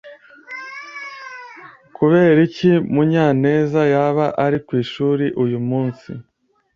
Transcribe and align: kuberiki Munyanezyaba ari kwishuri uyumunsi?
kuberiki 1.95 2.71
Munyanezyaba 2.93 4.25
ari 4.45 4.57
kwishuri 4.67 5.25
uyumunsi? 5.43 6.09